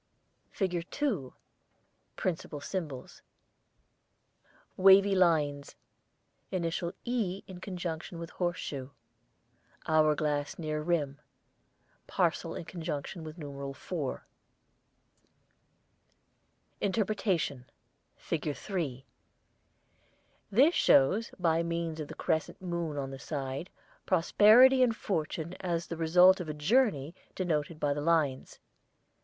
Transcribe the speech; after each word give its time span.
[ILLUSTRATION 0.53 0.83
2] 0.89 1.33
FIG.2 1.33 1.33
Principal 2.15 2.59
Symbols: 2.59 3.21
Wavy 4.75 5.13
lines. 5.13 5.75
Initial 6.49 6.93
'E' 7.05 7.43
in 7.45 7.59
conjunction 7.61 8.17
with 8.17 8.31
Horse 8.31 8.57
shoe. 8.57 8.89
Hour 9.85 10.15
glass 10.15 10.57
near 10.57 10.81
rim. 10.81 11.19
Parcel 12.07 12.55
in 12.55 12.65
conjunction 12.65 13.23
with 13.23 13.37
numeral 13.37 13.75
'4.' 13.75 14.23
INTERPRETATION 16.81 17.69
FIG. 18.15 18.55
3 18.55 19.05
This 20.49 20.73
shows, 20.73 21.29
by 21.37 21.61
means 21.61 21.99
of 21.99 22.07
the 22.07 22.15
crescent 22.15 22.59
moon 22.59 22.97
on 22.97 23.11
the 23.11 23.19
side, 23.19 23.69
prosperity 24.07 24.81
and 24.81 24.95
fortune 24.95 25.53
as 25.59 25.85
the 25.85 25.95
result 25.95 26.39
of 26.39 26.49
a 26.49 26.55
journey 26.55 27.13
denoted 27.35 27.79
by 27.79 27.93
the 27.93 28.01
lines. 28.01 28.57